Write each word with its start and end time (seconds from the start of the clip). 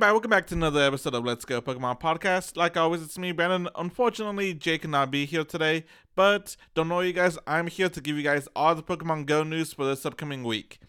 Hey. 0.00 0.12
Welcome 0.12 0.30
back 0.30 0.46
to 0.46 0.54
another 0.54 0.80
episode 0.80 1.14
of 1.14 1.26
Let's 1.26 1.44
Go 1.44 1.60
Pokemon 1.60 2.00
Podcast. 2.00 2.56
Like 2.56 2.74
always, 2.74 3.02
it's 3.02 3.18
me, 3.18 3.32
Brandon. 3.32 3.68
Unfortunately, 3.76 4.54
Jay 4.54 4.78
cannot 4.78 5.10
be 5.10 5.26
here 5.26 5.44
today, 5.44 5.84
but 6.16 6.56
don't 6.74 6.88
know 6.88 7.00
you 7.00 7.12
guys, 7.12 7.36
I'm 7.46 7.66
here 7.66 7.90
to 7.90 8.00
give 8.00 8.16
you 8.16 8.22
guys 8.22 8.48
all 8.56 8.74
the 8.74 8.82
Pokemon 8.82 9.26
Go 9.26 9.42
news 9.42 9.74
for 9.74 9.84
this 9.84 10.06
upcoming 10.06 10.42
week. 10.42 10.80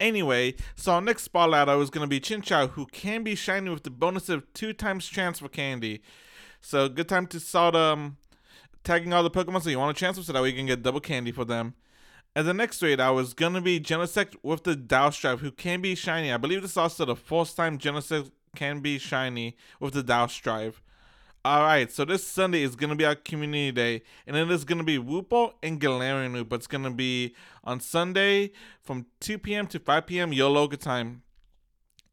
Anyway, 0.00 0.54
so 0.74 0.92
our 0.92 1.02
next 1.02 1.24
spotlight 1.24 1.68
is 1.68 1.90
going 1.90 2.02
to 2.02 2.08
be 2.08 2.18
Chinchou, 2.18 2.70
who 2.70 2.86
can 2.86 3.22
be 3.22 3.34
shiny 3.34 3.68
with 3.68 3.82
the 3.82 3.90
bonus 3.90 4.30
of 4.30 4.50
two 4.54 4.72
times 4.72 5.06
chance 5.06 5.40
for 5.40 5.48
candy. 5.48 6.02
So, 6.62 6.88
good 6.88 7.10
time 7.10 7.26
to 7.26 7.38
start 7.38 7.76
um, 7.76 8.16
tagging 8.84 9.12
all 9.12 9.22
the 9.22 9.30
Pokemon 9.30 9.62
so 9.62 9.68
you 9.68 9.78
want 9.78 9.96
a 9.96 10.00
chance 10.00 10.24
so 10.24 10.32
that 10.32 10.42
way 10.42 10.48
you 10.48 10.56
can 10.56 10.66
get 10.66 10.82
double 10.82 11.00
candy 11.00 11.30
for 11.30 11.44
them. 11.44 11.74
And 12.36 12.46
the 12.46 12.52
next 12.52 12.82
raid 12.82 13.00
I 13.00 13.12
was 13.12 13.32
gonna 13.32 13.62
be 13.62 13.80
Genesect 13.80 14.36
with 14.42 14.64
the 14.64 14.76
Douse 14.76 15.18
Drive, 15.18 15.40
who 15.40 15.50
can 15.50 15.80
be 15.80 15.94
shiny. 15.94 16.30
I 16.30 16.36
believe 16.36 16.60
this 16.60 16.72
is 16.72 16.76
also 16.76 17.06
the 17.06 17.16
first 17.16 17.56
time 17.56 17.78
Genesect 17.78 18.30
can 18.54 18.80
be 18.80 18.98
shiny 18.98 19.56
with 19.80 19.94
the 19.94 20.02
Douse 20.02 20.36
Drive. 20.36 20.82
Alright, 21.46 21.90
so 21.90 22.04
this 22.04 22.26
Sunday 22.26 22.62
is 22.62 22.76
gonna 22.76 22.94
be 22.94 23.06
our 23.06 23.14
community 23.14 23.72
day, 23.72 24.02
and 24.26 24.36
it 24.36 24.50
is 24.50 24.66
gonna 24.66 24.84
be 24.84 24.98
Wooper 24.98 25.54
and 25.62 25.80
Galarian 25.80 26.34
Loop. 26.34 26.52
It's 26.52 26.66
gonna 26.66 26.90
be 26.90 27.34
on 27.64 27.80
Sunday 27.80 28.52
from 28.82 29.06
2 29.20 29.38
p.m. 29.38 29.66
to 29.68 29.78
5 29.78 30.06
p.m. 30.06 30.34
your 30.34 30.50
local 30.50 30.76
time. 30.76 31.22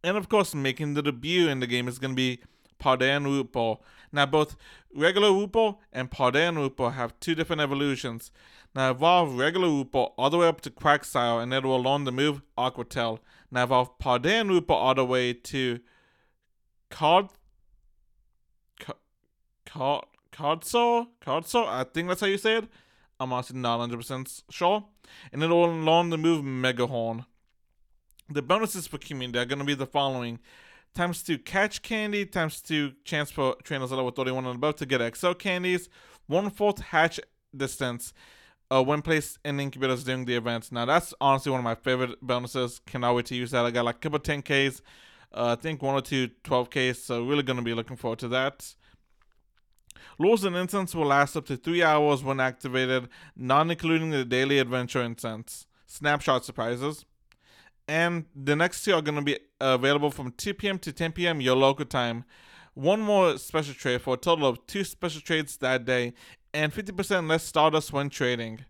And 0.06 0.16
of 0.16 0.30
course, 0.30 0.56
making 0.56 0.94
the 0.94 1.02
debut 1.02 1.50
in 1.50 1.60
the 1.60 1.68
game 1.68 1.90
is 1.90 2.00
gonna 2.00 2.14
be 2.14 2.40
Paldean 2.84 3.26
Wooper. 3.26 3.78
Now, 4.12 4.26
both 4.26 4.56
regular 4.94 5.30
Wooper 5.30 5.78
and 5.92 6.12
Paldean 6.12 6.56
Wooper 6.58 6.94
have 6.94 7.20
two 7.20 7.36
different 7.36 7.62
evolutions. 7.62 8.32
Now 8.76 8.92
evolve 8.92 9.38
regular 9.38 9.68
Wooper 9.68 10.14
all 10.18 10.30
the 10.30 10.38
way 10.38 10.48
up 10.48 10.62
to 10.62 10.72
Quagsire 10.72 11.42
and 11.42 11.54
it 11.54 11.64
will 11.64 11.82
learn 11.82 12.06
the 12.06 12.12
move 12.12 12.42
Aqua 12.58 12.86
Tail. 12.86 13.20
Now 13.52 13.64
evolve 13.64 14.00
Paldean 14.00 14.50
Wooper 14.50 14.72
all 14.72 14.96
the 14.96 15.06
way 15.06 15.34
to 15.34 15.80
Card 16.90 17.28
Card 19.66 20.06
Cardsaw? 20.32 21.08
Cardsaw? 21.24 21.68
I 21.68 21.84
think 21.84 22.08
that's 22.08 22.22
how 22.22 22.28
you 22.28 22.40
say 22.40 22.58
it. 22.58 22.68
I'm 23.20 23.32
honestly 23.32 23.60
not 23.60 23.80
100% 23.80 24.44
sure. 24.50 24.86
And 25.32 25.44
it 25.44 25.48
will 25.48 25.70
learn 25.70 26.10
the 26.10 26.18
move 26.18 26.44
Mega 26.44 26.88
Horn. 26.88 27.26
The 28.30 28.42
bonuses 28.42 28.88
for 28.88 28.98
community 28.98 29.38
are 29.38 29.46
going 29.46 29.60
to 29.60 29.66
be 29.66 29.76
the 29.76 29.86
following. 29.86 30.40
Times 30.96 31.24
2 31.24 31.40
catch 31.40 31.82
candy, 31.82 32.24
times 32.26 32.62
2 32.62 32.94
chance 33.04 33.32
for 33.32 33.56
trainers 33.64 33.92
level 33.92 34.12
31 34.12 34.46
and 34.46 34.56
above 34.56 34.76
to 34.76 34.86
get 34.86 35.16
XL 35.16 35.32
candies, 35.32 35.90
1 36.28 36.52
fourth 36.52 36.80
hatch 36.80 37.20
distance, 37.56 38.14
uh, 38.70 38.84
when 38.84 39.02
placed 39.02 39.40
in 39.44 39.60
incubators 39.60 40.04
during 40.04 40.26
the 40.26 40.36
event. 40.36 40.72
Now 40.72 40.86
that's 40.86 41.14
honestly 41.20 41.52
one 41.52 41.60
of 41.60 41.64
my 41.64 41.74
favorite 41.74 42.22
bonuses. 42.22 42.80
Cannot 42.86 43.16
wait 43.16 43.26
to 43.28 43.36
use 43.36 43.52
that. 43.52 43.66
I 43.66 43.72
got 43.72 43.86
like 43.86 43.96
a 43.96 44.00
couple 44.00 44.20
10Ks, 44.20 44.82
uh, 45.34 45.56
I 45.58 45.62
think 45.62 45.82
one 45.82 45.96
or 45.96 46.02
two 46.02 46.30
12Ks, 46.44 46.98
so 46.98 47.24
really 47.26 47.44
going 47.44 47.58
to 47.58 47.64
be 47.64 47.74
looking 47.74 47.98
forward 47.98 48.20
to 48.20 48.28
that. 48.28 48.76
Lures 50.20 50.44
and 50.44 50.56
incense 50.56 50.94
will 50.94 51.08
last 51.08 51.36
up 51.36 51.48
to 51.48 51.58
3 51.58 51.82
hours 51.82 52.24
when 52.24 52.40
activated, 52.40 53.10
not 53.36 53.70
including 53.72 54.12
the 54.12 54.24
daily 54.24 54.60
adventure 54.60 55.02
incense. 55.02 55.66
Snapshot 55.88 56.46
surprises. 56.46 57.06
And 57.88 58.26
the 58.36 58.56
next 58.56 58.84
two 58.84 58.94
are 58.94 59.02
going 59.02 59.16
to 59.16 59.22
be 59.22 59.40
available 59.60 60.10
from 60.10 60.32
2 60.32 60.54
p.m. 60.54 60.80
to 60.80 60.94
10 60.94 61.12
p.m. 61.12 61.42
your 61.42 61.56
local 61.56 61.86
time. 61.86 62.24
One 62.76 63.02
more 63.02 63.38
special 63.38 63.74
trade 63.74 64.02
for 64.02 64.16
a 64.16 64.18
total 64.18 64.48
of 64.48 64.66
two 64.66 64.84
special 64.84 65.22
trades 65.22 65.58
that 65.58 65.86
day, 65.86 66.14
and 66.54 66.74
50% 66.74 67.30
less 67.30 67.44
Stardust 67.44 67.94
when 67.94 68.10
trading. 68.10 68.66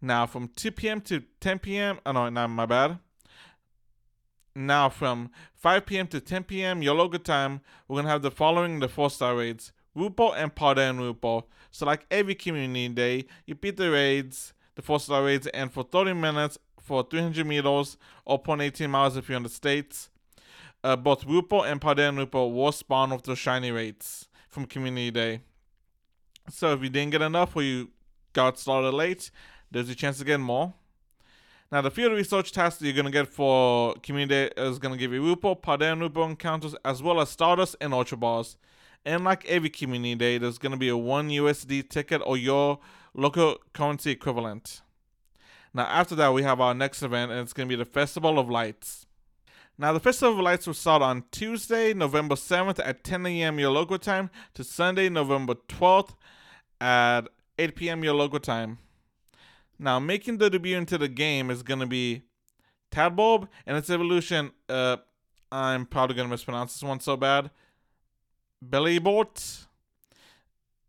Now, 0.00 0.26
from 0.26 0.48
2 0.56 0.72
p.m. 0.72 1.00
to 1.02 1.22
10 1.40 1.58
p.m., 1.60 1.98
oh 2.06 2.12
no, 2.12 2.28
not 2.28 2.48
my 2.48 2.66
bad. 2.66 2.98
Now, 4.54 4.88
from 4.88 5.30
5 5.54 5.86
p.m. 5.86 6.06
to 6.08 6.20
10 6.20 6.44
p.m. 6.44 6.82
your 6.82 6.94
local 6.94 7.20
time, 7.20 7.60
we're 7.86 7.96
going 7.96 8.06
to 8.06 8.10
have 8.10 8.22
the 8.22 8.30
following 8.30 8.80
the 8.80 8.88
4 8.88 9.10
star 9.10 9.36
raids 9.36 9.72
Wooper 9.96 10.34
and 10.36 10.54
Paldean 10.54 10.98
Wooper. 10.98 11.44
So, 11.70 11.86
like 11.86 12.06
every 12.10 12.34
community 12.34 12.88
day, 12.88 13.26
you 13.46 13.54
beat 13.54 13.76
the 13.76 13.90
raids, 13.90 14.54
the 14.74 14.82
4 14.82 15.00
star 15.00 15.24
raids, 15.24 15.46
and 15.48 15.72
for 15.72 15.84
30 15.84 16.14
minutes 16.14 16.58
for 16.88 17.06
300 17.08 17.46
meters 17.46 17.98
or 18.24 18.42
0.18 18.42 18.88
miles 18.88 19.16
if 19.16 19.28
you're 19.28 19.36
in 19.36 19.42
the 19.42 19.48
States. 19.48 20.08
Uh, 20.82 20.96
both 20.96 21.26
Wooper 21.26 21.70
and 21.70 21.80
Paldean 21.80 22.16
Wooper 22.16 22.52
will 22.52 22.72
spawn 22.72 23.10
with 23.10 23.24
the 23.24 23.36
shiny 23.36 23.70
rates 23.70 24.28
from 24.48 24.64
Community 24.64 25.10
Day. 25.10 25.40
So 26.50 26.72
if 26.72 26.82
you 26.82 26.88
didn't 26.88 27.10
get 27.10 27.22
enough 27.22 27.54
or 27.54 27.62
you 27.62 27.90
got 28.32 28.58
started 28.58 28.92
late, 28.92 29.30
there's 29.70 29.90
a 29.90 29.94
chance 29.94 30.18
to 30.18 30.24
get 30.24 30.40
more. 30.40 30.72
Now, 31.70 31.82
the 31.82 31.90
field 31.90 32.14
research 32.14 32.52
task 32.52 32.80
you're 32.80 32.94
to 33.04 33.10
get 33.10 33.28
for 33.28 33.94
Community 34.02 34.48
Day 34.48 34.62
is 34.62 34.78
to 34.78 34.96
give 34.96 35.12
you 35.12 35.20
Wooper, 35.20 35.60
Paldean 35.60 36.00
Wooper 36.00 36.24
encounters, 36.24 36.74
as 36.84 37.02
well 37.02 37.20
as 37.20 37.28
Stardust 37.28 37.76
and 37.82 37.92
Ultra 37.92 38.16
Balls. 38.16 38.56
And 39.04 39.24
like 39.24 39.44
every 39.44 39.68
Community 39.68 40.14
Day, 40.14 40.38
there's 40.38 40.58
to 40.72 40.78
be 40.78 40.88
a 40.88 40.96
1 40.96 41.28
USD 41.28 41.90
ticket 41.90 42.22
or 42.24 42.38
your 42.38 42.78
local 43.12 43.58
currency 43.74 44.12
equivalent. 44.12 44.80
Now, 45.74 45.84
after 45.84 46.14
that, 46.16 46.32
we 46.32 46.42
have 46.42 46.60
our 46.60 46.74
next 46.74 47.02
event, 47.02 47.30
and 47.30 47.40
it's 47.40 47.52
going 47.52 47.68
to 47.68 47.76
be 47.76 47.78
the 47.82 47.88
Festival 47.88 48.38
of 48.38 48.48
Lights. 48.48 49.06
Now, 49.76 49.92
the 49.92 50.00
Festival 50.00 50.34
of 50.34 50.40
Lights 50.40 50.66
will 50.66 50.74
start 50.74 51.02
on 51.02 51.24
Tuesday, 51.30 51.94
November 51.94 52.34
7th 52.34 52.80
at 52.84 53.04
10 53.04 53.26
a.m. 53.26 53.58
your 53.58 53.70
local 53.70 53.98
time 53.98 54.30
to 54.54 54.64
Sunday, 54.64 55.08
November 55.08 55.54
12th 55.68 56.14
at 56.80 57.28
8 57.58 57.76
p.m. 57.76 58.02
your 58.02 58.14
local 58.14 58.40
time. 58.40 58.78
Now, 59.78 60.00
making 60.00 60.38
the 60.38 60.50
debut 60.50 60.76
into 60.76 60.98
the 60.98 61.08
game 61.08 61.50
is 61.50 61.62
going 61.62 61.80
to 61.80 61.86
be 61.86 62.22
Tadbulb 62.90 63.48
and 63.66 63.76
its 63.76 63.90
evolution. 63.90 64.50
Uh, 64.68 64.96
I'm 65.52 65.86
probably 65.86 66.16
going 66.16 66.26
to 66.26 66.30
mispronounce 66.30 66.74
this 66.74 66.82
one 66.82 67.00
so 67.00 67.16
bad. 67.16 67.50
Bellibolt. 68.66 69.66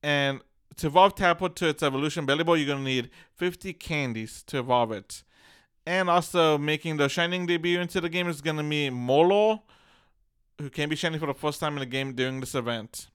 And 0.02 0.42
to 0.80 0.88
evolve 0.88 1.16
Tadbulb 1.16 1.56
to 1.56 1.70
its 1.70 1.84
evolution, 1.84 2.26
Bellibolt, 2.26 2.58
you're 2.58 2.66
going 2.66 2.80
to 2.80 2.84
need 2.84 3.10
50 3.36 3.74
candies 3.74 4.44
to 4.48 4.60
evolve 4.60 4.92
it. 4.92 5.24
And 5.86 6.10
also 6.10 6.58
making 6.58 6.98
the 6.98 7.10
Shining 7.10 7.46
debut 7.46 7.80
into 7.80 8.02
the 8.02 8.10
game 8.10 8.28
is 8.28 8.42
going 8.42 8.58
to 8.58 8.64
be 8.64 8.90
Morelull, 8.90 9.62
who 10.60 10.70
can 10.70 10.90
be 10.90 10.96
shining 10.96 11.20
for 11.20 11.26
the 11.26 11.34
first 11.34 11.60
time 11.60 11.74
in 11.74 11.80
the 11.80 11.86
game 11.86 12.14
during 12.14 12.40
this 12.40 12.54
event. 12.54 13.08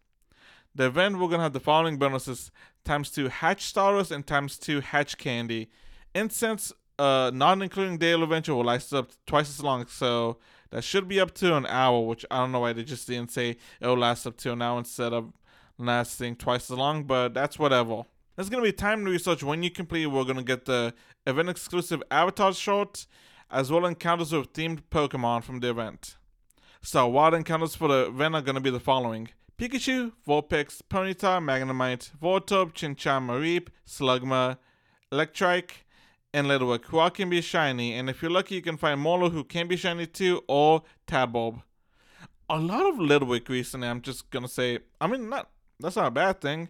The 0.74 0.86
event, 0.86 1.18
we're 1.18 1.28
going 1.28 1.38
to 1.38 1.44
have 1.44 1.52
the 1.52 1.60
following 1.60 1.98
bonuses 1.98 2.50
times 2.84 3.10
2 3.10 3.28
hatch 3.28 3.62
starters 3.62 4.10
and 4.10 4.26
times 4.26 4.58
2 4.58 4.80
hatch 4.80 5.18
candy. 5.18 5.70
Incense, 6.14 6.72
uh, 6.98 7.30
not 7.32 7.62
including 7.62 7.98
Daily 7.98 8.22
Adventure, 8.22 8.54
will 8.54 8.64
last 8.64 8.92
up 8.92 9.10
twice 9.26 9.48
as 9.48 9.62
long, 9.62 9.86
so 9.86 10.38
that 10.70 10.82
should 10.82 11.06
be 11.06 11.20
up 11.20 11.32
to 11.34 11.54
an 11.54 11.66
hour, 11.66 12.00
which 12.00 12.26
I 12.30 12.38
don't 12.38 12.52
know 12.52 12.60
why 12.60 12.72
they 12.72 12.82
just 12.82 13.06
didn't 13.06 13.30
say 13.30 13.56
it 13.80 13.86
will 13.86 13.96
last 13.96 14.26
up 14.26 14.36
to 14.38 14.52
an 14.52 14.62
hour 14.62 14.78
instead 14.78 15.12
of 15.12 15.32
lasting 15.78 16.36
twice 16.36 16.70
as 16.70 16.76
long, 16.76 17.04
but 17.04 17.34
that's 17.34 17.58
whatever. 17.58 18.02
There's 18.36 18.50
to 18.62 18.68
be 18.68 18.72
time 18.72 19.04
to 19.04 19.10
research 19.10 19.42
when 19.42 19.62
you 19.62 19.70
complete. 19.70 20.06
We're 20.06 20.24
to 20.36 20.42
get 20.42 20.64
the 20.64 20.94
event 21.26 21.48
exclusive 21.48 22.02
avatar 22.10 22.52
short, 22.52 23.06
as 23.50 23.70
well 23.70 23.86
as 23.86 23.90
encounters 23.90 24.32
with 24.32 24.52
themed 24.52 24.82
Pokemon 24.90 25.44
from 25.44 25.60
the 25.60 25.70
event. 25.70 26.16
So, 26.82 27.06
wild 27.06 27.34
encounters 27.34 27.74
for 27.74 27.88
the 27.88 28.08
event 28.08 28.34
are 28.34 28.42
to 28.56 28.60
be 28.60 28.70
the 28.70 28.80
following 28.80 29.28
Pikachu, 29.56 30.12
Vulpix, 30.26 30.82
Ponyta, 30.90 31.40
Magnemite, 31.40 32.10
Voltorb, 32.20 32.72
Chinchou, 32.72 33.24
Mareep, 33.24 33.68
Slugma, 33.86 34.58
Electrike, 35.12 35.84
and 36.32 36.48
Litwick, 36.48 36.86
who 36.86 36.98
all 36.98 37.10
can 37.10 37.30
be 37.30 37.40
shiny, 37.40 37.94
and 37.94 38.10
if 38.10 38.20
you're 38.20 38.30
lucky, 38.30 38.56
you 38.56 38.62
can 38.62 38.76
find 38.76 39.00
Morelull, 39.00 39.30
who 39.30 39.44
can 39.44 39.68
be 39.68 39.76
shiny 39.76 40.06
too, 40.06 40.42
or 40.48 40.82
Tadbulb. 41.06 41.62
A 42.50 42.58
lot 42.58 42.84
of 42.86 42.96
Litwick 42.96 43.48
recently, 43.48 43.86
I'm 43.86 44.02
just 44.02 44.28
gonna 44.30 44.48
say. 44.48 44.80
I 45.00 45.06
mean, 45.06 45.28
not 45.28 45.48
that's 45.80 45.96
not 45.96 46.06
a 46.06 46.10
bad 46.10 46.40
thing. 46.40 46.68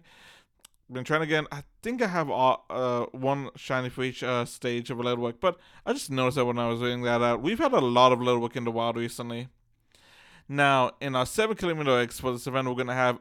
Been 0.91 1.03
trying 1.03 1.23
again. 1.23 1.47
I 1.51 1.63
think 1.81 2.01
I 2.01 2.07
have 2.07 2.29
uh, 2.29 2.57
uh 2.69 3.05
one 3.07 3.49
shiny 3.55 3.89
for 3.89 4.03
each 4.03 4.21
uh, 4.21 4.45
stage 4.45 4.91
of 4.91 4.99
a 4.99 5.03
Litwick, 5.03 5.35
but 5.39 5.57
I 5.85 5.93
just 5.93 6.11
noticed 6.11 6.35
that 6.35 6.45
when 6.45 6.59
I 6.59 6.67
was 6.67 6.79
doing 6.79 7.01
that 7.03 7.23
out. 7.23 7.41
We've 7.41 7.57
had 7.57 7.73
a 7.73 7.79
lot 7.79 8.11
of 8.11 8.19
Litwick 8.19 8.55
in 8.55 8.65
the 8.65 8.71
wild 8.71 8.95
recently. 8.95 9.47
Now, 10.47 10.91
in 11.01 11.15
our 11.15 11.25
7 11.25 11.55
kilometer 11.55 11.99
X 11.99 12.19
for 12.19 12.31
this 12.31 12.45
event, 12.45 12.67
we're 12.67 12.75
going 12.75 12.87
to 12.87 12.93
have 12.93 13.17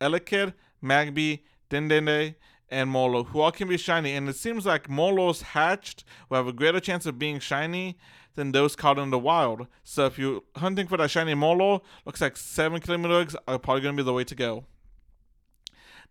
Elekid, 0.00 0.54
Magby, 0.82 1.42
Dedenne, 1.70 2.34
and 2.68 2.90
Morelull, 2.90 3.26
who 3.28 3.40
all 3.40 3.52
can 3.52 3.68
be 3.68 3.76
shiny. 3.76 4.12
And 4.14 4.28
it 4.28 4.34
seems 4.36 4.66
like 4.66 4.88
Morelull's 4.88 5.42
hatched 5.42 6.04
will 6.28 6.38
have 6.38 6.48
a 6.48 6.52
greater 6.52 6.80
chance 6.80 7.06
of 7.06 7.18
being 7.18 7.38
shiny 7.38 7.96
than 8.34 8.50
those 8.50 8.74
caught 8.74 8.98
in 8.98 9.10
the 9.10 9.18
wild. 9.18 9.68
So 9.84 10.06
if 10.06 10.18
you're 10.18 10.42
hunting 10.56 10.88
for 10.88 10.96
that 10.96 11.10
shiny 11.10 11.34
Morelull, 11.34 11.82
looks 12.04 12.20
like 12.20 12.36
7 12.36 12.80
kilometer 12.80 13.20
eggs 13.20 13.36
are 13.46 13.58
probably 13.58 13.82
going 13.82 13.96
to 13.96 14.02
be 14.02 14.06
the 14.06 14.12
way 14.12 14.24
to 14.24 14.34
go. 14.34 14.64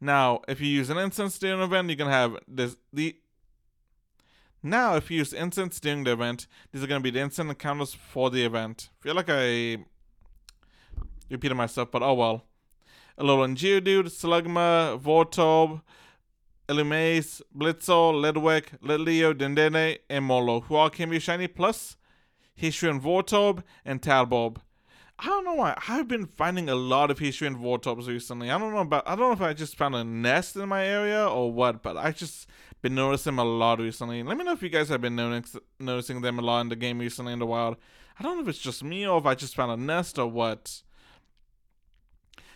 Now, 0.03 0.41
if 0.49 0.59
you 0.59 0.67
use 0.67 0.89
an 0.89 0.97
incense 0.97 1.39
during 1.39 1.59
an 1.59 1.63
event, 1.63 1.89
you 1.89 1.95
can 1.95 2.09
have 2.09 2.37
this 2.45 2.75
the 2.91 3.15
now, 4.61 4.95
if 4.95 5.09
you 5.09 5.19
use 5.19 5.31
incense 5.31 5.79
during 5.79 6.03
the 6.03 6.11
event, 6.11 6.45
these 6.71 6.83
are 6.83 6.87
going 6.87 6.99
to 6.99 7.03
be 7.03 7.09
the 7.09 7.21
instant 7.21 7.49
encounters 7.49 7.93
for 7.93 8.29
the 8.29 8.43
event. 8.43 8.89
I 8.99 9.03
feel 9.03 9.15
like 9.15 9.29
I 9.29 9.77
repeated 11.29 11.55
myself, 11.55 11.89
but 11.89 12.03
oh 12.03 12.13
well. 12.15 12.43
Alolan 13.17 13.55
Geodude, 13.55 14.07
Slugma, 14.07 14.99
Voltorb, 14.99 15.81
Illumise, 16.67 17.41
Blitzle, 17.57 18.13
Litwick, 18.13 18.79
Litleo, 18.81 19.33
Dedenne, 19.33 19.99
and 20.09 20.25
Morelull, 20.25 20.63
who 20.63 20.75
all 20.75 20.89
can 20.89 21.09
be 21.09 21.19
shiny, 21.19 21.47
plus 21.47 21.95
Hisuian 22.61 23.01
Voltorb 23.01 23.63
and 23.85 24.01
Tadbulb. 24.01 24.57
I 25.19 25.27
don't 25.27 25.45
know 25.45 25.53
why. 25.53 25.77
I've 25.87 26.07
been 26.07 26.25
finding 26.25 26.69
a 26.69 26.75
lot 26.75 27.11
of 27.11 27.19
Hisuian 27.19 27.61
Voltorbs 27.61 28.07
recently. 28.07 28.49
I 28.49 28.57
don't 28.57 28.73
know 28.73 28.81
about. 28.81 29.07
I 29.07 29.15
don't 29.15 29.29
know 29.29 29.31
if 29.31 29.41
I 29.41 29.53
just 29.53 29.77
found 29.77 29.95
a 29.95 30.03
nest 30.03 30.55
in 30.55 30.67
my 30.67 30.85
area 30.85 31.25
or 31.25 31.51
what, 31.51 31.83
but 31.83 31.97
I 31.97 32.11
just 32.11 32.47
been 32.81 32.95
noticing 32.95 33.35
them 33.35 33.39
a 33.39 33.49
lot 33.49 33.79
recently. 33.79 34.23
Let 34.23 34.37
me 34.37 34.43
know 34.43 34.51
if 34.51 34.63
you 34.63 34.69
guys 34.69 34.89
have 34.89 35.01
been 35.01 35.15
noticing 35.79 36.21
them 36.21 36.39
a 36.39 36.41
lot 36.41 36.61
in 36.61 36.69
the 36.69 36.75
game 36.75 36.99
recently 36.99 37.31
in 37.31 37.39
the 37.39 37.45
wild. 37.45 37.77
I 38.19 38.23
don't 38.23 38.35
know 38.35 38.43
if 38.43 38.49
it's 38.49 38.59
just 38.59 38.83
me 38.83 39.07
or 39.07 39.17
if 39.19 39.25
I 39.25 39.35
just 39.35 39.55
found 39.55 39.71
a 39.71 39.77
nest 39.77 40.19
or 40.19 40.27
what. 40.27 40.81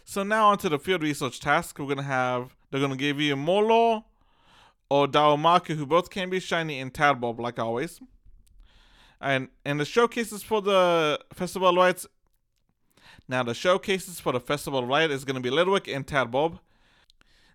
So 0.04 0.24
now 0.24 0.50
onto 0.50 0.68
the 0.68 0.80
field 0.80 1.04
research 1.04 1.40
task. 1.40 1.80
We're 1.80 1.88
gonna 1.88 2.04
have. 2.04 2.56
They're 2.70 2.82
gonna 2.82 2.98
give 2.98 3.22
you 3.22 3.36
Morelull 3.36 4.04
or 4.90 5.08
Darumaka, 5.08 5.76
who 5.76 5.86
both 5.86 6.10
can 6.10 6.30
be 6.30 6.40
shiny 6.40 6.80
in 6.80 6.92
Tadbulb, 6.92 7.40
like 7.40 7.60
always. 7.60 8.00
And 9.22 9.50
and 9.64 9.80
the 9.80 9.86
showcases 9.86 10.44
for 10.44 10.62
the 10.62 11.20
Festival 11.34 11.74
Lights 11.74 12.06
now, 13.28 13.44
the 13.44 13.54
showcases 13.54 14.20
for 14.20 14.32
the 14.32 14.40
Festival 14.40 14.80
of 14.80 14.90
Light 14.90 15.12
is 15.12 15.26
going 15.26 15.36
to 15.36 15.42
be 15.42 15.56
Litwick 15.56 15.94
and 15.94 16.08
Tadbulb. 16.08 16.60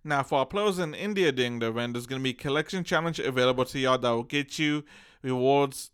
Now, 0.04 0.22
for 0.22 0.40
our 0.40 0.46
players 0.46 0.78
in 0.78 0.94
India 0.94 1.32
during 1.32 1.60
the 1.60 1.68
event, 1.68 1.94
there's 1.94 2.06
going 2.06 2.20
to 2.20 2.24
be 2.24 2.34
collection 2.34 2.84
challenge 2.84 3.18
available 3.18 3.64
to 3.66 3.78
y'all 3.78 3.98
that 3.98 4.10
will 4.10 4.24
get 4.24 4.58
you 4.58 4.84
rewards 5.22 5.90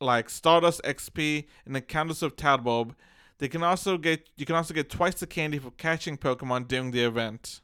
like 0.00 0.28
Stardust 0.28 0.82
XP 0.82 1.46
and 1.64 1.76
encounters 1.76 2.22
of 2.22 2.36
Tadbulb. 2.36 2.94
They 3.38 3.48
can 3.48 3.62
also 3.62 3.96
get 3.96 4.28
you 4.36 4.44
can 4.44 4.56
also 4.56 4.74
get 4.74 4.90
twice 4.90 5.14
the 5.14 5.26
candy 5.26 5.58
for 5.58 5.70
catching 5.70 6.18
Pokemon 6.18 6.68
during 6.68 6.90
the 6.90 7.04
event. 7.04 7.60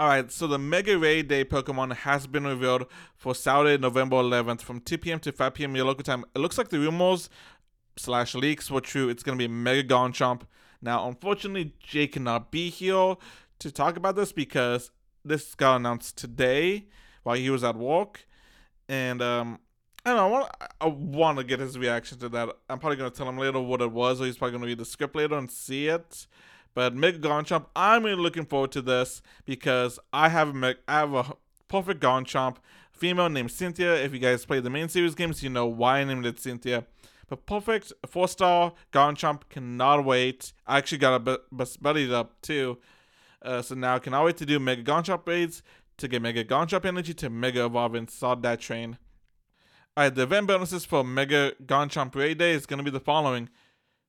Alright, 0.00 0.32
so 0.32 0.46
the 0.46 0.58
Mega 0.58 0.98
Raid 0.98 1.28
Day 1.28 1.44
Pokemon 1.44 1.94
has 1.94 2.26
been 2.26 2.44
revealed 2.44 2.86
for 3.14 3.34
Saturday, 3.34 3.76
November 3.76 4.16
11th 4.16 4.62
from 4.62 4.80
2 4.80 4.96
p.m. 4.96 5.20
to 5.20 5.30
5 5.30 5.54
p.m. 5.54 5.76
your 5.76 5.84
local 5.84 6.02
time. 6.02 6.24
It 6.34 6.38
looks 6.38 6.56
like 6.56 6.70
the 6.70 6.78
rumors 6.78 7.28
slash 8.00 8.34
leaks 8.34 8.70
were 8.70 8.80
true. 8.80 9.08
It's 9.08 9.22
going 9.22 9.38
to 9.38 9.42
be 9.42 9.52
Mega 9.52 9.82
Garchomp. 9.94 10.42
Now, 10.82 11.06
unfortunately, 11.06 11.74
Jay 11.80 12.06
cannot 12.06 12.50
be 12.50 12.70
here 12.70 13.16
to 13.58 13.70
talk 13.70 13.96
about 13.96 14.16
this 14.16 14.32
because 14.32 14.90
this 15.24 15.54
got 15.54 15.76
announced 15.76 16.16
today 16.16 16.86
while 17.22 17.36
he 17.36 17.50
was 17.50 17.62
at 17.62 17.76
work. 17.76 18.26
And, 18.88 19.20
um, 19.20 19.58
I 20.04 20.10
don't 20.10 20.16
know, 20.16 20.26
I 20.26 20.30
want, 20.30 20.52
I 20.80 20.86
want 20.86 21.38
to 21.38 21.44
get 21.44 21.60
his 21.60 21.78
reaction 21.78 22.18
to 22.20 22.28
that. 22.30 22.48
I'm 22.68 22.78
probably 22.78 22.96
going 22.96 23.10
to 23.10 23.16
tell 23.16 23.28
him 23.28 23.36
later 23.36 23.60
what 23.60 23.82
it 23.82 23.92
was, 23.92 24.20
or 24.20 24.24
he's 24.24 24.38
probably 24.38 24.52
going 24.52 24.62
to 24.62 24.68
read 24.68 24.78
the 24.78 24.84
script 24.86 25.14
later 25.14 25.36
and 25.36 25.50
see 25.50 25.88
it. 25.88 26.26
But 26.72 26.94
Mega 26.94 27.18
Garchomp, 27.18 27.66
I'm 27.76 28.04
really 28.04 28.22
looking 28.22 28.46
forward 28.46 28.72
to 28.72 28.82
this 28.82 29.20
because 29.44 29.98
I 30.12 30.30
have 30.30 30.56
a, 30.56 30.76
I 30.88 31.00
have 31.00 31.12
a 31.12 31.36
perfect 31.68 32.00
Garchomp 32.00 32.56
female 32.92 33.28
named 33.28 33.50
Cynthia. 33.50 33.94
If 33.96 34.12
you 34.12 34.18
guys 34.18 34.44
play 34.44 34.60
the 34.60 34.70
main 34.70 34.88
series 34.88 35.14
games, 35.14 35.42
you 35.42 35.50
know 35.50 35.66
why 35.66 35.98
I 35.98 36.04
named 36.04 36.26
it 36.26 36.38
Cynthia. 36.38 36.84
But 37.30 37.46
perfect 37.46 37.92
four 38.08 38.26
star 38.26 38.72
Garchomp 38.92 39.42
cannot 39.48 40.04
wait. 40.04 40.52
I 40.66 40.78
actually 40.78 40.98
got 40.98 41.26
a 41.26 41.38
best 41.52 41.80
buddied 41.80 42.10
up 42.10 42.42
too. 42.42 42.78
Uh, 43.40 43.62
so 43.62 43.76
now 43.76 43.94
I 43.94 43.98
cannot 44.00 44.24
wait 44.24 44.36
to 44.38 44.46
do 44.46 44.58
Mega 44.58 44.82
Garchomp 44.82 45.26
raids 45.26 45.62
to 45.98 46.08
get 46.08 46.20
Mega 46.20 46.44
Garchomp 46.44 46.84
energy 46.84 47.14
to 47.14 47.30
Mega 47.30 47.64
Evolve 47.64 47.94
and 47.94 48.10
start 48.10 48.42
that 48.42 48.58
train. 48.58 48.98
Alright, 49.96 50.16
the 50.16 50.24
event 50.24 50.48
bonuses 50.48 50.84
for 50.84 51.04
Mega 51.04 51.52
Garchomp 51.64 52.16
Raid 52.16 52.38
Day 52.38 52.50
is 52.50 52.66
going 52.66 52.78
to 52.78 52.84
be 52.84 52.90
the 52.90 53.00
following. 53.00 53.48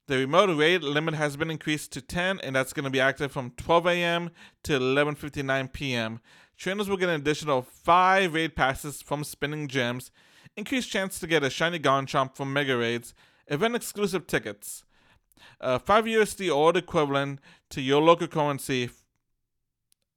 The 0.07 0.17
remote 0.17 0.57
raid 0.57 0.81
limit 0.81 1.13
has 1.13 1.37
been 1.37 1.51
increased 1.51 1.91
to 1.93 2.01
10, 2.01 2.39
and 2.41 2.55
that's 2.55 2.73
going 2.73 2.85
to 2.85 2.89
be 2.89 2.99
active 2.99 3.31
from 3.31 3.51
12 3.51 3.85
a.m. 3.87 4.31
to 4.63 4.79
11:59 4.79 5.71
p.m. 5.71 6.19
Trainers 6.57 6.89
will 6.89 6.97
get 6.97 7.09
an 7.09 7.21
additional 7.21 7.61
5 7.61 8.33
raid 8.33 8.55
passes 8.55 9.01
from 9.01 9.23
spinning 9.23 9.67
gems 9.67 10.11
increased 10.57 10.89
chance 10.89 11.19
to 11.19 11.27
get 11.27 11.43
a 11.43 11.49
shiny 11.49 11.79
Garchomp 11.79 12.35
from 12.35 12.53
Mega 12.53 12.77
Raids, 12.77 13.13
event 13.47 13.75
exclusive 13.75 14.27
tickets. 14.27 14.83
Uh, 15.59 15.79
5 15.79 16.05
USD 16.05 16.55
or 16.55 16.73
the 16.73 16.79
equivalent 16.79 17.39
to 17.69 17.81
your 17.81 18.01
local 18.01 18.27
currency 18.27 18.89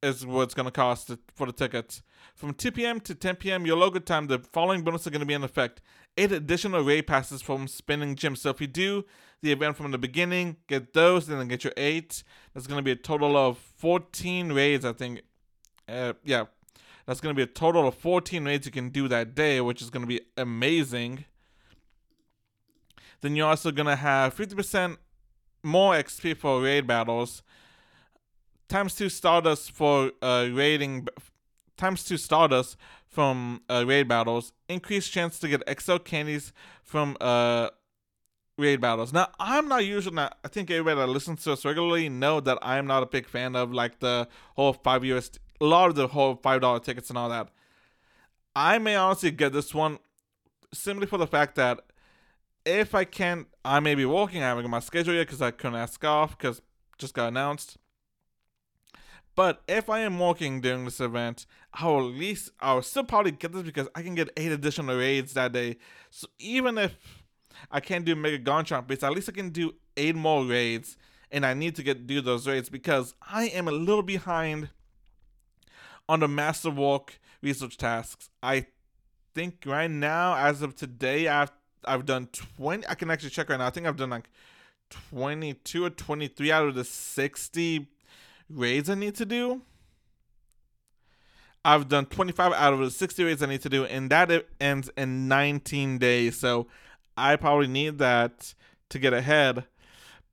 is 0.02 0.26
what 0.26 0.42
it's 0.42 0.54
going 0.54 0.66
to 0.66 0.72
cost 0.72 1.10
for 1.34 1.46
the 1.46 1.52
tickets. 1.52 2.02
From 2.34 2.52
2 2.52 2.72
p.m. 2.72 3.00
to 3.00 3.14
10 3.14 3.36
p.m. 3.36 3.64
your 3.64 3.76
local 3.76 4.00
time, 4.00 4.26
the 4.26 4.38
following 4.38 4.82
bonuses 4.82 5.06
are 5.06 5.10
going 5.10 5.20
to 5.20 5.26
be 5.26 5.34
in 5.34 5.44
effect. 5.44 5.80
8 6.16 6.32
additional 6.32 6.82
raid 6.82 7.06
passes 7.06 7.42
from 7.42 7.66
spinning 7.66 8.14
gems. 8.14 8.42
So 8.42 8.50
if 8.50 8.60
you 8.60 8.66
do 8.66 9.04
the 9.42 9.52
event 9.52 9.76
from 9.76 9.90
the 9.90 9.98
beginning, 9.98 10.56
get 10.68 10.92
those, 10.92 11.28
and 11.28 11.40
then 11.40 11.48
get 11.48 11.64
your 11.64 11.72
8, 11.76 12.22
that's 12.52 12.66
going 12.66 12.78
to 12.78 12.82
be 12.82 12.92
a 12.92 12.96
total 12.96 13.36
of 13.36 13.58
14 13.58 14.52
raids, 14.52 14.84
I 14.84 14.92
think. 14.92 15.22
Uh, 15.88 16.14
yeah, 16.22 16.44
that's 17.06 17.20
going 17.20 17.34
to 17.34 17.36
be 17.36 17.42
a 17.42 17.52
total 17.52 17.86
of 17.86 17.94
14 17.94 18.44
raids 18.44 18.66
you 18.66 18.72
can 18.72 18.88
do 18.88 19.08
that 19.08 19.34
day, 19.34 19.60
which 19.60 19.82
is 19.82 19.90
going 19.90 20.02
to 20.02 20.06
be 20.06 20.20
amazing. 20.36 21.24
Then 23.20 23.36
you're 23.36 23.48
also 23.48 23.70
going 23.70 23.86
to 23.86 23.96
have 23.96 24.34
50% 24.34 24.96
more 25.62 25.94
XP 25.94 26.36
for 26.36 26.62
raid 26.62 26.86
battles, 26.86 27.42
times 28.68 28.94
2 28.94 29.08
Stardust 29.08 29.72
for 29.72 30.12
uh, 30.22 30.48
raiding, 30.52 31.08
times 31.76 32.04
2 32.04 32.16
Stardust 32.16 32.76
from 33.06 33.62
uh, 33.68 33.84
raid 33.86 34.08
battles, 34.08 34.52
increased 34.68 35.12
chance 35.12 35.38
to 35.38 35.48
get 35.48 35.62
XL 35.80 35.96
candies 35.96 36.52
from 36.82 37.16
uh, 37.20 37.70
raid 38.58 38.80
battles. 38.80 39.12
Now, 39.12 39.28
I'm 39.38 39.68
not 39.68 39.84
usually 39.84 40.18
I 40.18 40.48
think 40.48 40.70
everybody 40.70 41.00
that 41.00 41.06
listens 41.12 41.44
to 41.44 41.52
us 41.52 41.64
regularly 41.64 42.08
know 42.08 42.40
that 42.40 42.58
I'm 42.62 42.86
not 42.86 43.02
a 43.02 43.06
big 43.06 43.26
fan 43.26 43.56
of 43.56 43.72
like 43.72 44.00
the 44.00 44.28
whole 44.56 44.72
5 44.72 45.04
US 45.04 45.30
a 45.60 45.64
lot 45.64 45.88
of 45.88 45.94
the 45.94 46.08
whole 46.08 46.36
five 46.36 46.60
dollar 46.60 46.80
tickets 46.80 47.08
and 47.08 47.18
all 47.18 47.28
that. 47.28 47.48
I 48.56 48.78
may 48.78 48.94
honestly 48.94 49.30
get 49.30 49.52
this 49.52 49.74
one 49.74 49.98
simply 50.72 51.06
for 51.06 51.18
the 51.18 51.26
fact 51.26 51.56
that 51.56 51.80
if 52.64 52.94
I 52.94 53.04
can't, 53.04 53.46
I 53.64 53.80
may 53.80 53.94
be 53.94 54.04
working. 54.04 54.42
I 54.42 54.48
haven't 54.48 54.64
got 54.64 54.70
my 54.70 54.80
schedule 54.80 55.14
yet 55.14 55.26
because 55.26 55.42
I 55.42 55.50
couldn't 55.50 55.78
ask 55.78 56.02
off 56.04 56.36
because 56.36 56.62
just 56.98 57.14
got 57.14 57.28
announced. 57.28 57.76
But 59.36 59.62
if 59.66 59.90
I 59.90 60.00
am 60.00 60.18
working 60.20 60.60
during 60.60 60.84
this 60.84 61.00
event, 61.00 61.46
I 61.72 61.86
will 61.86 62.08
at 62.08 62.14
least 62.14 62.50
I 62.60 62.74
will 62.74 62.82
still 62.82 63.04
probably 63.04 63.32
get 63.32 63.52
this 63.52 63.62
because 63.62 63.88
I 63.94 64.02
can 64.02 64.14
get 64.14 64.30
eight 64.36 64.52
additional 64.52 64.96
raids 64.96 65.32
that 65.34 65.52
day. 65.52 65.76
So 66.10 66.28
even 66.38 66.78
if 66.78 67.24
I 67.70 67.80
can't 67.80 68.04
do 68.04 68.14
Mega 68.14 68.38
Garchomp 68.38 68.86
base, 68.86 69.02
at 69.02 69.12
least 69.12 69.28
I 69.28 69.32
can 69.32 69.50
do 69.50 69.74
eight 69.96 70.14
more 70.14 70.44
raids, 70.44 70.96
and 71.32 71.44
I 71.44 71.54
need 71.54 71.74
to 71.76 71.82
get 71.82 72.06
do 72.06 72.20
those 72.20 72.46
raids 72.46 72.68
because 72.68 73.14
I 73.22 73.46
am 73.46 73.66
a 73.66 73.72
little 73.72 74.02
behind 74.02 74.70
on 76.08 76.20
the 76.20 76.28
Masterwork 76.28 77.18
research 77.42 77.76
tasks. 77.76 78.28
I 78.42 78.66
think 79.34 79.64
right 79.66 79.90
now, 79.90 80.36
as 80.36 80.62
of 80.62 80.74
today, 80.74 81.28
I've 81.28 81.52
I've 81.84 82.06
done 82.06 82.28
twenty. 82.32 82.86
I 82.86 82.94
can 82.94 83.10
actually 83.10 83.30
check 83.30 83.48
right 83.48 83.58
now. 83.58 83.66
I 83.66 83.70
think 83.70 83.86
I've 83.86 83.96
done 83.96 84.10
like 84.10 84.28
twenty 84.90 85.54
two 85.54 85.84
or 85.84 85.90
twenty 85.90 86.28
three 86.28 86.52
out 86.52 86.66
of 86.66 86.74
the 86.74 86.84
sixty 86.84 87.88
raids 88.48 88.88
I 88.90 88.94
need 88.94 89.14
to 89.16 89.24
do. 89.24 89.62
I've 91.66 91.88
done 91.88 92.04
25 92.04 92.52
out 92.52 92.74
of 92.74 92.80
the 92.80 92.90
60 92.90 93.24
raids 93.24 93.42
I 93.42 93.46
need 93.46 93.62
to 93.62 93.70
do, 93.70 93.86
and 93.86 94.10
that 94.10 94.46
ends 94.60 94.90
in 94.98 95.28
19 95.28 95.96
days. 95.96 96.38
So 96.38 96.66
I 97.16 97.36
probably 97.36 97.68
need 97.68 97.96
that 97.98 98.52
to 98.90 98.98
get 98.98 99.14
ahead. 99.14 99.64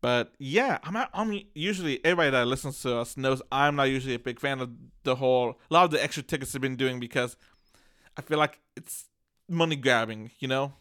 But 0.01 0.33
yeah, 0.39 0.79
I'm 0.83 0.97
I'm 1.13 1.41
usually 1.53 2.03
everybody 2.03 2.31
that 2.31 2.47
listens 2.47 2.81
to 2.81 2.97
us 2.97 3.15
knows 3.15 3.41
I'm 3.51 3.75
not 3.75 3.83
usually 3.83 4.15
a 4.15 4.19
big 4.19 4.39
fan 4.39 4.59
of 4.59 4.71
the 5.03 5.15
whole 5.15 5.59
a 5.69 5.73
lot 5.73 5.85
of 5.85 5.91
the 5.91 6.03
extra 6.03 6.23
tickets 6.23 6.51
they've 6.51 6.61
been 6.61 6.75
doing 6.75 6.99
because 6.99 7.37
I 8.17 8.21
feel 8.21 8.39
like 8.39 8.59
it's 8.75 9.05
money 9.47 9.75
grabbing, 9.75 10.31
you 10.39 10.47
know. 10.47 10.73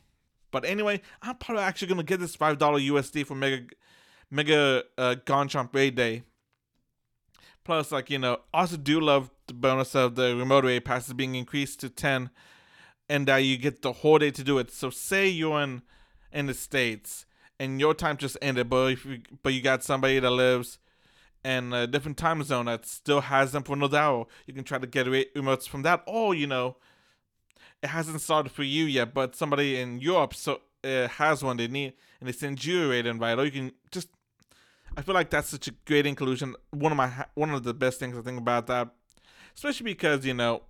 But 0.51 0.65
anyway, 0.65 1.03
I'm 1.21 1.37
probably 1.37 1.63
actually 1.63 1.89
gonna 1.89 2.03
get 2.03 2.19
this 2.19 2.35
five 2.35 2.57
dollar 2.57 2.81
USD 2.81 3.27
for 3.27 3.35
Mega 3.35 3.67
Mega 4.31 4.85
uh, 4.97 5.17
Garchomp 5.27 5.75
Raid 5.75 5.97
Day. 5.97 6.23
Plus, 7.63 7.93
like 7.93 8.09
you 8.09 8.19
know, 8.19 8.39
I 8.55 8.61
also 8.61 8.79
do 8.79 9.01
love 9.01 9.31
the 9.47 9.55
bonus 9.55 9.95
of 9.95 10.15
the 10.15 10.35
remote 10.35 10.65
raid 10.65 10.87
passes 10.87 11.13
being 11.13 11.35
increased 11.35 11.79
to 11.81 11.91
ten, 11.91 12.31
and 13.07 13.29
that 13.29 13.39
you 13.39 13.59
get 13.59 13.83
the 13.83 13.93
whole 13.93 14.19
day 14.19 14.31
to 14.31 14.43
do 14.43 14.59
it. 14.59 14.71
So 14.71 14.89
say 14.89 15.29
you're 15.29 15.61
in 15.61 15.83
in 16.33 16.47
the 16.47 16.55
states 16.55 17.27
and 17.61 17.79
your 17.79 17.93
time 17.93 18.17
just 18.17 18.39
ended, 18.41 18.71
but 18.71 18.93
if 18.93 19.05
you, 19.05 19.21
but 19.43 19.53
you 19.53 19.61
got 19.61 19.85
somebody 19.85 20.19
that 20.19 20.31
lives 20.31 20.79
in 21.45 21.75
a 21.75 21.87
different 21.87 22.17
time 22.17 22.43
zone 22.43 22.65
that 22.65 22.87
still 22.87 23.21
has 23.21 23.53
them 23.53 23.63
for 23.63 23.75
another 23.75 23.99
hour, 23.99 24.27
you 24.47 24.55
can 24.55 24.65
try 24.65 24.79
to 24.79 24.87
get 24.87 25.07
away 25.07 25.27
emotes 25.37 25.69
from 25.69 25.83
that. 25.83 26.03
Or 26.07 26.35
you 26.35 26.47
know, 26.47 26.79
it 27.83 27.89
hasn't 27.89 28.23
started 28.23 28.51
for 28.51 28.63
you 28.63 28.87
yet, 28.87 29.13
but 29.13 29.37
somebody 29.37 29.79
in 29.79 30.01
Europe 30.01 30.35
so 30.35 30.63
uh, 30.83 31.09
has 31.09 31.45
one 31.45 31.59
they 31.59 31.69
need, 31.69 31.93
and 32.19 32.29
they 32.29 32.33
send 32.33 32.65
you 32.65 32.87
a 32.87 32.89
raid 32.89 33.07
invite, 33.07 33.39
or 33.39 33.45
you 33.45 33.53
can 33.53 33.73
just. 33.93 34.09
I 34.97 35.03
feel 35.03 35.15
like 35.15 35.31
that's 35.31 35.51
such 35.51 35.69
a 35.69 35.73
great 35.85 36.07
inclusion. 36.07 36.57
One 36.71 36.93
of 36.93 36.97
my 36.97 37.27
one 37.35 37.51
of 37.51 37.63
the 37.63 37.75
best 37.75 38.01
things 38.01 38.17
I 38.17 38.23
think 38.23 38.39
about 38.39 38.69
that, 38.69 38.89
especially 39.55 39.85
because 39.85 40.25
you 40.25 40.33
know 40.33 40.63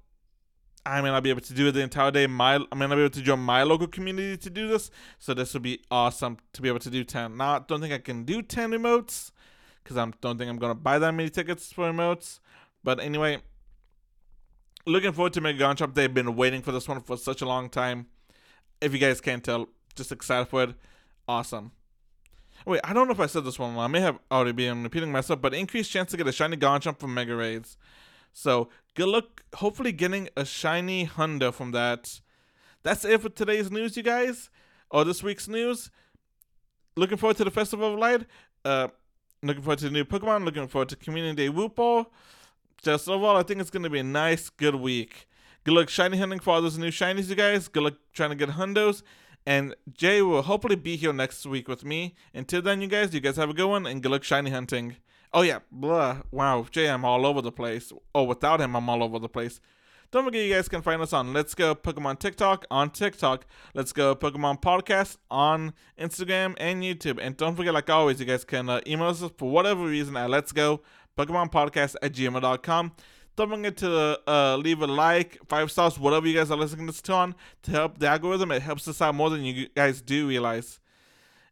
I 0.87 1.00
may 1.00 1.08
not 1.08 1.22
be 1.22 1.30
able 1.30 1.42
to 1.42 1.54
do 1.54 1.68
it 1.68 1.72
the 1.72 1.80
entire 1.80 2.10
day. 2.10 2.26
My 2.26 2.56
I 2.72 2.75
may 2.75 2.87
not 2.87 2.96
be 2.96 3.02
able 3.02 3.10
to 3.10 3.22
join 3.22 3.40
my 3.40 3.62
local 3.62 3.87
community 3.87 4.37
to 4.38 4.50
do 4.50 4.68
this, 4.68 4.90
so 5.18 5.34
this 5.34 5.52
would 5.54 5.62
be 5.62 5.82
awesome 5.90 6.38
to 6.54 6.62
be 6.62 6.68
able 6.68 6.78
to 6.80 6.90
do 6.90 7.04
ten. 7.04 7.37
Now, 7.37 7.56
I 7.56 7.60
don't 7.66 7.80
think 7.80 7.92
I 7.92 7.99
can 7.99 8.25
do 8.25 8.42
ten 8.42 8.70
emotes 8.70 9.30
because 9.82 9.96
I 9.96 10.10
don't 10.20 10.38
think 10.38 10.50
I'm 10.50 10.58
gonna 10.58 10.75
buy 10.75 10.99
that 10.99 11.12
many 11.12 11.28
tickets 11.30 11.72
for 11.72 11.90
emotes. 11.90 12.40
But 12.82 12.99
anyway, 13.00 13.42
looking 14.87 15.12
forward 15.12 15.34
to 15.34 15.40
Mega 15.40 15.62
Garchomp. 15.64 15.94
They've 15.94 16.12
been 16.12 16.34
waiting 16.34 16.62
for 16.62 16.72
this 16.72 16.88
one 16.88 17.00
for 17.02 17.16
such 17.16 17.42
a 17.42 17.46
long 17.46 17.68
time. 17.68 18.06
If 18.80 18.92
you 18.94 18.99
guys 18.99 19.20
can't 19.20 19.44
tell, 19.44 19.68
just 19.94 20.12
excited 20.12 20.49
for 20.49 20.62
it. 20.62 20.75
Awesome. 21.28 21.72
Wait, 22.66 22.80
I 22.84 22.92
don't 22.92 23.06
know 23.06 23.12
if 23.12 23.20
I 23.20 23.26
said 23.26 23.44
this 23.44 23.58
one. 23.58 23.76
I 23.78 23.87
may 23.87 24.00
have 24.00 24.18
already 24.30 24.52
been 24.52 24.82
repeating 24.82 25.12
myself, 25.12 25.40
but 25.40 25.54
increased 25.54 25.90
chance 25.90 26.10
to 26.10 26.16
get 26.16 26.26
a 26.26 26.32
shiny 26.32 26.56
Garchomp 26.56 26.99
from 26.99 27.14
Mega 27.14 27.34
Raids. 27.34 27.76
So 28.32 28.68
good 28.94 29.08
luck. 29.08 29.42
Hopefully, 29.56 29.92
getting 29.92 30.28
a 30.37 30.44
shiny 30.44 31.06
Hundo 31.06 31.52
from 31.52 31.72
that. 31.72 32.20
That's 32.82 33.04
it 33.04 33.20
for 33.20 33.28
today's 33.28 33.70
news, 33.70 33.96
you 33.96 34.02
guys, 34.02 34.50
or 34.90 35.04
this 35.04 35.22
week's 35.22 35.49
news. 35.49 35.90
Looking 36.96 37.18
forward 37.18 37.37
to 37.38 37.44
the 37.44 37.50
Festival 37.50 37.92
of 37.92 37.99
Light. 37.99 38.26
Uh, 38.64 38.88
looking 39.42 39.62
forward 39.62 39.78
to 39.80 39.84
the 39.87 39.90
new 39.90 40.04
Pokemon. 40.04 40.44
Looking 40.44 40.68
forward 40.68 40.88
to 40.90 40.96
Community 40.96 41.49
Day 41.49 41.52
Wooper. 41.54 42.06
Just 42.82 43.08
overall, 43.08 43.37
I 43.37 43.42
think 43.42 43.60
it's 43.60 43.70
going 43.70 43.82
to 43.82 43.90
be 43.90 43.99
a 43.99 44.04
nice, 44.04 44.49
good 44.49 44.75
week. 44.75 45.28
Good 45.64 45.75
luck 45.75 45.90
shiny 45.90 46.16
hunting 46.16 46.40
for 46.40 46.54
all 46.54 46.62
those 46.62 46.78
new 46.78 46.90
shinies, 46.90 47.28
you 47.28 47.34
guys. 47.34 47.68
Good 47.68 47.82
luck 47.82 47.94
trying 48.14 48.30
to 48.30 48.37
get 48.37 48.50
hundos. 48.50 49.02
And 49.46 49.75
Jay 49.92 50.22
will 50.22 50.42
hopefully 50.42 50.76
be 50.76 50.96
here 50.96 51.12
next 51.12 51.44
week 51.44 51.68
with 51.68 51.84
me. 51.84 52.14
Until 52.32 52.62
then, 52.62 52.80
you 52.80 52.88
guys, 52.88 53.12
you 53.12 53.20
guys 53.20 53.37
have 53.37 53.50
a 53.50 53.54
good 53.54 53.68
one 53.68 53.87
and 53.87 54.02
good 54.02 54.12
luck 54.12 54.25
shiny 54.25 54.50
hunting. 54.50 54.96
Oh, 55.32 55.42
yeah, 55.42 55.60
blah. 55.70 56.22
Wow, 56.32 56.66
Jay, 56.70 56.88
I'm 56.88 57.04
all 57.04 57.25
over 57.25 57.40
the 57.40 57.52
place. 57.52 57.92
Oh, 58.14 58.25
without 58.25 58.60
him, 58.60 58.75
I'm 58.75 58.88
all 58.88 59.02
over 59.02 59.18
the 59.18 59.28
place. 59.28 59.60
Don't 60.10 60.25
forget, 60.25 60.44
you 60.44 60.52
guys 60.52 60.68
can 60.68 60.82
find 60.82 61.00
us 61.00 61.12
on 61.12 61.32
Let's 61.32 61.54
Go 61.54 61.72
Pokemon 61.72 62.18
TikTok 62.18 62.66
on 62.68 62.90
TikTok. 62.90 63.46
Let's 63.75 63.92
Go 63.92 64.16
Pokemon 64.16 64.60
Podcast 64.60 65.18
on 65.30 65.72
Instagram 65.96 66.56
and 66.58 66.82
YouTube. 66.82 67.20
And 67.22 67.37
don't 67.37 67.54
forget, 67.54 67.72
like 67.72 67.88
always, 67.88 68.18
you 68.18 68.26
guys 68.26 68.44
can 68.44 68.68
uh, 68.68 68.80
email 68.88 69.06
us 69.06 69.22
for 69.38 69.49
whatever 69.49 69.84
reason 69.84 70.16
at 70.16 70.28
Let's 70.28 70.50
Go 70.50 70.80
Pokemon 71.16 71.52
Podcast 71.52 71.94
at 72.02 72.12
gmail.com. 72.12 72.92
Don't 73.37 73.50
forget 73.50 73.76
to 73.76 74.20
uh, 74.28 74.56
leave 74.56 74.82
a 74.82 74.87
like, 74.88 75.38
five 75.46 75.70
stars, 75.70 75.96
whatever 75.96 76.26
you 76.26 76.37
guys 76.37 76.50
are 76.50 76.58
listening 76.58 76.88
to 76.88 76.92
this 76.92 77.08
on 77.08 77.37
to 77.62 77.70
help 77.70 77.99
the 77.99 78.08
algorithm. 78.08 78.50
It 78.50 78.62
helps 78.62 78.88
us 78.88 79.00
out 79.00 79.14
more 79.14 79.30
than 79.30 79.44
you 79.44 79.68
guys 79.76 80.02
do 80.02 80.26
realize. 80.26 80.80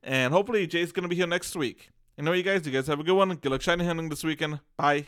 And 0.02 0.32
hopefully, 0.32 0.66
Jay's 0.66 0.90
going 0.90 1.04
to 1.04 1.08
be 1.08 1.14
here 1.14 1.28
next 1.28 1.54
week. 1.54 1.90
You 2.18 2.24
know, 2.24 2.32
you 2.32 2.42
guys, 2.42 2.66
you 2.66 2.72
guys 2.72 2.88
have 2.88 2.98
a 2.98 3.04
good 3.04 3.14
one. 3.14 3.32
Good 3.36 3.52
luck 3.52 3.62
shiny 3.62 3.84
hunting 3.84 4.08
this 4.08 4.24
weekend. 4.24 4.58
Bye. 4.76 5.06